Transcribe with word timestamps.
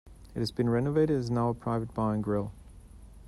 It 0.33 0.39
has 0.39 0.51
been 0.51 0.67
renovated 0.67 1.11
and 1.11 1.19
is 1.23 1.29
now 1.29 1.49
a 1.49 1.53
private 1.53 1.93
bar 1.93 2.15
and 2.15 2.23
grill. 2.23 2.51